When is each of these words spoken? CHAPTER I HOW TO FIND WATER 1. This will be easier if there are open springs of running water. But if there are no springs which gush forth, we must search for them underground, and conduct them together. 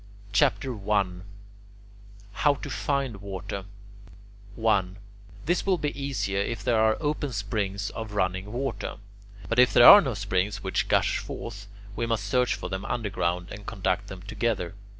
CHAPTER 0.33 0.73
I 0.91 1.05
HOW 2.33 2.55
TO 2.55 2.71
FIND 2.71 3.17
WATER 3.21 3.65
1. 4.55 4.97
This 5.45 5.63
will 5.63 5.77
be 5.77 5.95
easier 6.01 6.39
if 6.39 6.63
there 6.63 6.79
are 6.79 6.97
open 6.99 7.31
springs 7.33 7.91
of 7.91 8.13
running 8.13 8.51
water. 8.51 8.97
But 9.47 9.59
if 9.59 9.71
there 9.73 9.85
are 9.85 10.01
no 10.01 10.15
springs 10.15 10.63
which 10.63 10.87
gush 10.87 11.19
forth, 11.19 11.67
we 11.95 12.07
must 12.07 12.25
search 12.25 12.55
for 12.55 12.67
them 12.67 12.83
underground, 12.83 13.49
and 13.51 13.67
conduct 13.67 14.07
them 14.07 14.23
together. 14.23 14.73